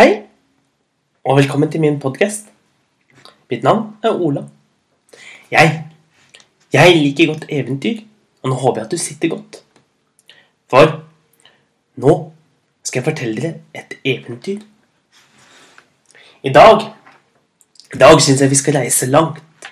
[0.00, 0.22] Hei,
[1.24, 2.46] og velkommen til min podkast.
[3.50, 4.46] Mitt navn er Ola.
[5.50, 5.84] Jeg,
[6.72, 7.98] jeg liker godt eventyr,
[8.42, 9.58] og nå håper jeg at du sitter godt.
[10.72, 10.94] For
[12.00, 12.14] nå
[12.80, 14.62] skal jeg fortelle dere et eventyr.
[16.48, 16.86] I dag,
[17.92, 19.68] i dag syns jeg vi skal reise langt.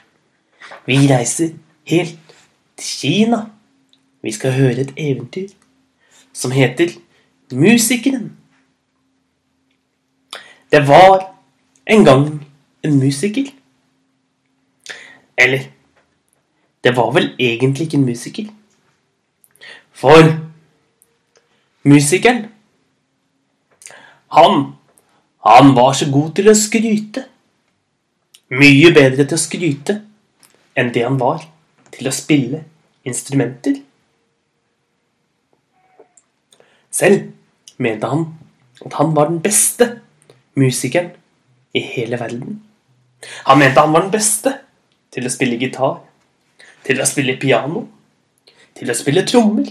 [0.84, 1.54] Vi reiser
[1.88, 2.34] helt
[2.76, 3.38] til Kina.
[4.20, 5.48] Vi skal høre et eventyr
[6.36, 6.92] som heter
[7.52, 8.36] Musikeren.
[10.70, 11.34] Det var
[11.86, 12.46] en gang
[12.82, 13.52] en musiker.
[15.36, 15.58] Eller
[16.84, 18.44] Det var vel egentlig ikke en musiker.
[19.92, 20.48] For
[21.82, 22.46] musikeren
[24.30, 24.72] Han
[25.46, 27.24] Han var så god til å skryte.
[28.50, 30.02] Mye bedre til å skryte
[30.76, 31.42] enn det han var
[31.92, 32.64] til å spille
[33.04, 33.74] instrumenter.
[36.90, 37.32] Selv
[37.78, 38.26] mente han
[38.84, 40.00] at han var den beste
[40.58, 41.12] musikeren
[41.74, 42.62] i hele verden.
[43.46, 44.54] Han mente han var den beste
[45.14, 46.00] til å spille gitar,
[46.86, 47.84] til å spille piano,
[48.78, 49.70] til å spille trommer,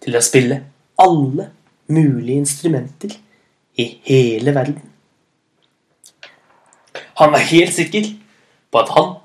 [0.00, 0.62] til å spille
[0.98, 1.50] alle
[1.92, 3.16] mulige instrumenter
[3.78, 4.82] i hele verden.
[7.18, 8.12] Han var helt sikker
[8.70, 9.16] på at han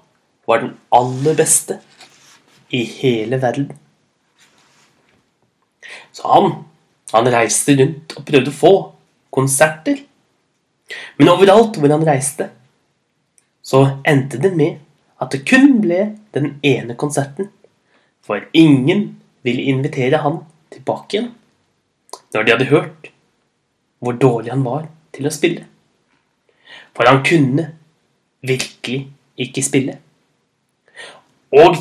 [0.47, 1.79] var den aller beste
[2.73, 3.69] i hele verden.
[6.13, 6.63] Så han,
[7.13, 8.73] han reiste rundt og prøvde å få
[9.33, 10.01] konserter
[11.17, 12.49] men overalt hvor han reiste,
[13.63, 14.79] så endte det med
[15.21, 17.49] at det kun ble den ene konserten.
[18.23, 19.05] For ingen
[19.43, 21.31] ville invitere han tilbake igjen
[22.33, 23.09] når de hadde hørt
[24.03, 25.67] hvor dårlig han var til å spille.
[26.93, 27.69] For han kunne
[28.43, 29.05] virkelig
[29.39, 29.97] ikke spille.
[31.53, 31.77] Og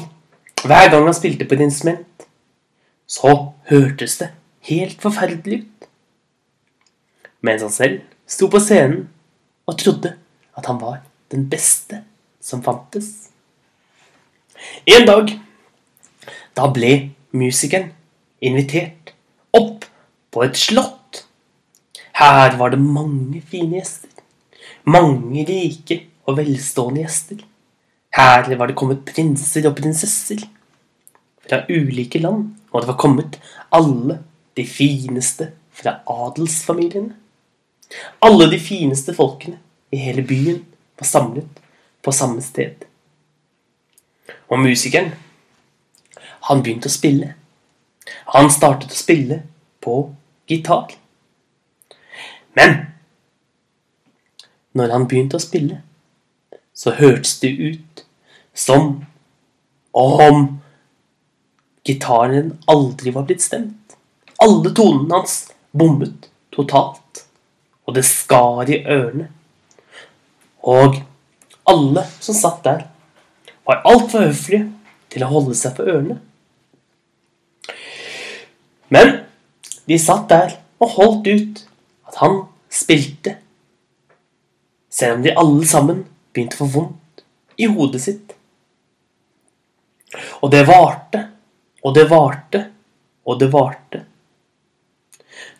[0.63, 2.27] hver gang han spilte på et instrument,
[3.09, 3.33] så
[3.71, 4.31] hørtes det
[4.69, 5.89] helt forferdelig ut.
[7.43, 8.01] Mens han selv
[8.33, 9.07] sto på scenen
[9.69, 10.15] og trodde
[10.57, 11.01] at han var
[11.33, 12.03] den beste
[12.43, 13.31] som fantes.
[14.87, 15.33] En dag
[16.57, 16.93] da ble
[17.37, 17.91] musikeren
[18.43, 19.13] invitert
[19.57, 19.87] opp
[20.33, 21.23] på et slott.
[22.19, 24.11] Her var det mange fine gjester.
[24.85, 27.41] Mange rike og velstående gjester.
[28.13, 30.43] Her var det kommet prinser og prinsesser
[31.43, 33.39] fra ulike land, og det var kommet
[33.73, 34.21] alle
[34.57, 37.17] de fineste fra adelsfamiliene.
[38.21, 39.59] Alle de fineste folkene
[39.93, 40.63] i hele byen
[40.99, 41.61] var samlet
[42.03, 42.87] på samme sted.
[44.49, 45.13] Og musikeren,
[46.49, 47.35] han begynte å spille.
[48.35, 49.43] Han startet å spille
[49.83, 49.97] på
[50.49, 50.95] gitar.
[52.57, 52.79] Men
[54.73, 55.83] når han begynte å spille,
[56.75, 58.05] så hørtes det ut
[58.55, 59.05] som
[59.93, 60.45] om
[61.85, 63.97] gitaren aldri var blitt stemt.
[64.43, 65.37] Alle tonene hans
[65.71, 67.22] bommet totalt
[67.93, 69.27] og det skar i ørene.
[70.65, 70.97] Og
[71.69, 72.87] alle som satt der,
[73.69, 74.65] var altfor høflige
[75.13, 76.17] til å holde seg for ørene.
[78.93, 79.13] Men
[79.87, 81.63] de satt der og holdt ut
[82.09, 82.41] at han
[82.73, 83.37] spilte,
[84.91, 86.03] selv om de alle sammen
[86.33, 87.25] begynte å få vondt
[87.61, 88.35] i hodet sitt.
[90.41, 91.27] Og det varte,
[91.85, 92.67] og det varte,
[93.29, 94.07] og det varte.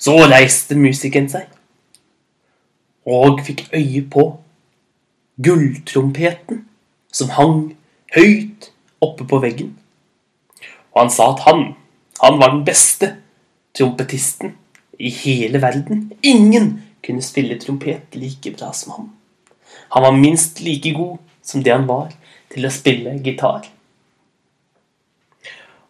[0.01, 1.51] Så reiste musikeren seg
[3.07, 4.27] og fikk øye på
[5.43, 6.65] gulltrompeten
[7.13, 7.73] som hang
[8.15, 8.71] høyt
[9.03, 9.73] oppe på veggen.
[10.93, 11.73] Og han sa at han,
[12.21, 13.15] han var den beste
[13.75, 14.55] trompetisten
[14.99, 16.11] i hele verden.
[16.23, 19.11] Ingen kunne spille trompet like bra som han.
[19.97, 22.13] Han var minst like god som det han var
[22.53, 23.67] til å spille gitar.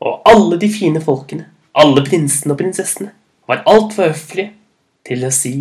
[0.03, 1.47] Og alle de fine folkene,
[1.79, 3.13] alle prinsene og prinsessene,
[3.47, 4.55] var altfor høflige
[5.07, 5.55] til å si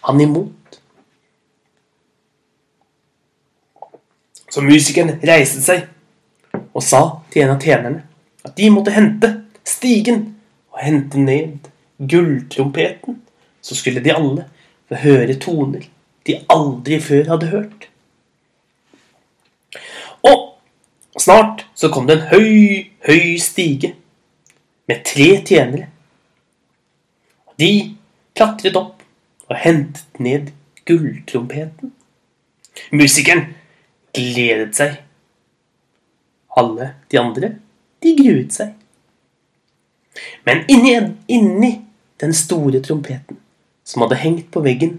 [0.00, 0.80] han imot.
[4.48, 5.86] Så musikeren reiste seg
[6.72, 8.04] og sa til en av tjenerne
[8.46, 9.32] at de måtte hente
[9.68, 10.24] stigen
[10.72, 13.20] og hente ned gulltrompeten.
[13.60, 14.46] Så skulle de alle
[14.88, 15.84] få høre toner
[16.28, 17.86] de aldri før hadde hørt.
[20.28, 23.94] Og snart så kom det en høy, høy stige
[24.88, 25.88] med tre tjenere.
[27.58, 27.70] De
[28.36, 28.97] klatret opp
[29.48, 30.50] og hentet ned
[30.88, 31.92] gulltrompeten.
[32.92, 33.46] Musikeren
[34.14, 34.98] gledet seg.
[36.58, 37.52] Alle de andre,
[38.02, 38.74] de gruet seg.
[40.46, 40.94] Men inni,
[41.30, 41.72] inni
[42.20, 43.38] den store trompeten,
[43.86, 44.98] som hadde hengt på veggen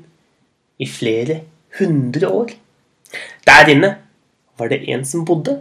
[0.79, 1.41] i flere
[1.79, 2.53] hundre år
[3.45, 3.95] Der inne
[4.57, 5.55] var det en som bodde.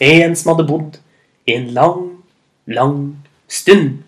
[0.00, 0.98] En som hadde bodd
[1.46, 2.24] en lang,
[2.66, 4.02] lang stund.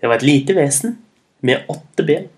[0.00, 0.98] Det var et lite vesen
[1.40, 2.28] med åtte ben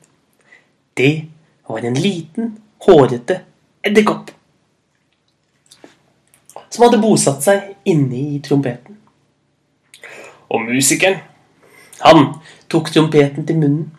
[0.95, 1.25] det
[1.67, 3.41] var en liten, hårete
[3.83, 4.31] edderkopp.
[6.71, 8.99] Som hadde bosatt seg inne i trompeten.
[10.51, 11.21] Og musikeren,
[12.03, 12.25] han
[12.71, 13.91] tok trompeten til munnen,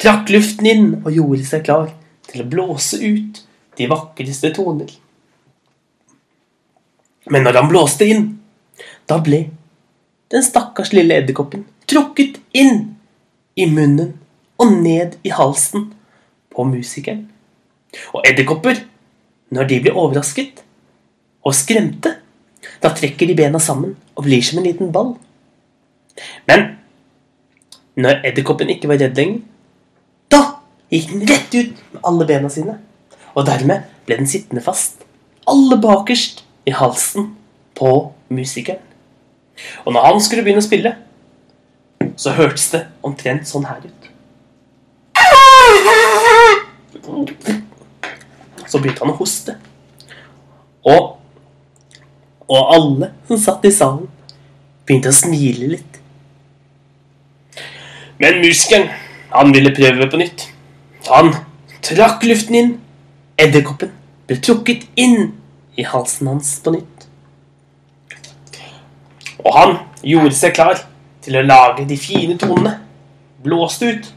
[0.00, 1.90] trakk luften inn og gjorde seg klar
[2.30, 3.42] til å blåse ut
[3.76, 4.90] de vakreste toner.
[7.30, 8.28] Men når han blåste inn,
[9.08, 9.44] da ble
[10.30, 12.96] den stakkars lille edderkoppen trukket inn
[13.58, 14.14] i munnen
[14.60, 15.90] og ned i halsen
[16.52, 17.26] på musikeren.
[18.14, 18.84] Og edderkopper,
[19.50, 20.62] når de blir overrasket
[21.46, 22.14] og skremte,
[22.80, 25.14] da trekker de bena sammen og blir som en liten ball.
[26.48, 26.66] Men
[28.00, 29.40] når edderkoppen ikke var redd lenger,
[30.30, 30.42] da
[30.92, 32.76] gikk den rett ut med alle bena sine.
[33.34, 35.04] Og dermed ble den sittende fast,
[35.48, 37.32] alle bakerst i halsen
[37.78, 37.92] på
[38.28, 38.82] musikeren.
[39.84, 40.94] Og når han skulle begynne å spille,
[42.16, 44.09] så hørtes det omtrent sånn her ut.
[48.66, 49.56] Så begynte han å hoste.
[50.86, 51.16] Og,
[52.48, 54.08] og alle som satt i salen,
[54.86, 56.00] begynte å smile litt.
[58.20, 58.88] Men muskelen,
[59.30, 60.48] han ville prøve på nytt.
[61.08, 61.32] Han
[61.86, 62.72] trakk luften inn.
[63.40, 63.94] Edderkoppen
[64.28, 65.32] ble trukket inn
[65.80, 67.06] i halsen hans på nytt.
[69.40, 70.82] Og han gjorde seg klar
[71.24, 72.76] til å lage de fine tonene.
[73.42, 74.10] Blåste ut.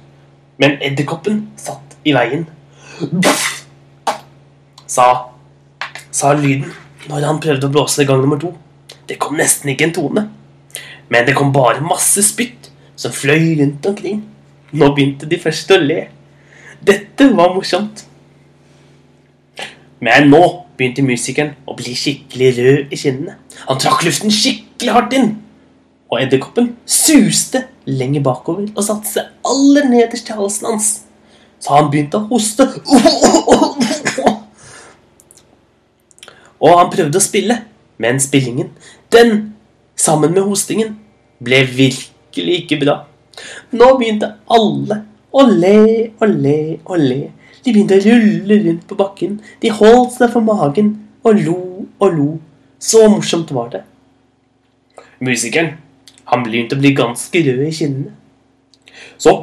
[0.61, 2.43] Men edderkoppen satt i veien.
[4.93, 5.07] Sa,
[6.13, 6.69] sa lyden
[7.09, 8.53] når han prøvde å blåse i gang nummer to.
[9.09, 10.23] Det kom nesten ikke en tone.
[11.11, 12.69] Men det kom bare masse spytt
[12.99, 14.21] som fløy rundt omkring.
[14.73, 16.07] Nå begynte de første å le.
[16.83, 18.05] Dette var morsomt.
[20.03, 20.41] Men nå
[20.77, 23.37] begynte musikeren å bli skikkelig rød i kinnene.
[23.67, 25.31] Han trakk luften skikkelig hardt inn.
[26.11, 30.89] Og edderkoppen suste lenger bakover og satte seg aller nederst til halsen hans.
[31.63, 32.67] Så han begynte å hoste.
[36.63, 37.57] Og han prøvde å spille,
[38.03, 38.69] men spillingen,
[39.11, 39.53] den,
[39.99, 40.95] sammen med hostingen,
[41.43, 42.97] ble virkelig ikke bra.
[43.75, 45.01] Nå begynte alle
[45.33, 45.79] å le
[46.19, 47.21] og le og le.
[47.63, 49.39] De begynte å rulle rundt på bakken.
[49.63, 50.93] De holdt seg for magen
[51.23, 51.59] og lo
[51.99, 52.29] og lo.
[52.79, 53.83] Så morsomt var det.
[55.23, 55.77] Musikeren
[56.31, 58.11] han begynte å bli ganske rød i kinnene.
[59.19, 59.35] Så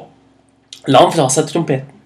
[0.89, 2.00] la han fra seg trompeten,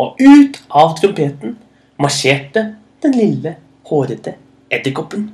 [0.00, 1.56] og ut av trompeten
[2.00, 2.64] marsjerte
[3.04, 3.56] den lille,
[3.88, 4.36] hårete
[4.72, 5.26] edderkoppen.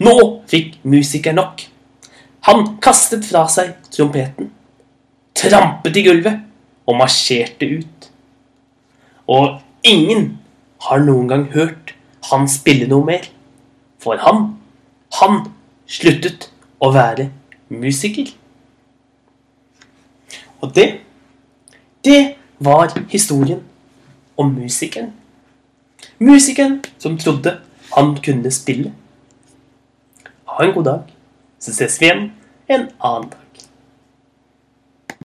[0.00, 0.14] Nå
[0.48, 1.64] fikk musikeren nok.
[2.48, 4.50] Han kastet fra seg trompeten,
[5.36, 6.44] trampet i gulvet
[6.88, 8.08] og marsjerte ut.
[9.28, 10.30] Og ingen
[10.86, 11.92] har noen gang hørt
[12.30, 13.26] han spille noe mer.
[13.98, 14.54] For han,
[15.18, 15.40] han
[15.90, 16.48] sluttet
[16.80, 17.28] å være
[17.68, 18.30] musiker.
[20.62, 20.88] Og det,
[22.06, 23.62] det var historien
[24.36, 25.12] om musikeren.
[26.18, 27.58] Musikeren som trodde
[27.94, 28.92] han kunne spille.
[30.44, 31.02] Ha en god dag,
[31.58, 32.32] så ses vi igjen
[32.68, 33.47] en annen dag.